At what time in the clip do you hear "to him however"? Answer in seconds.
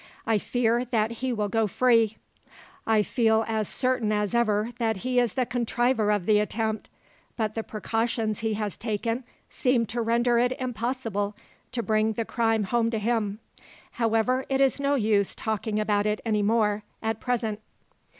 12.89-14.47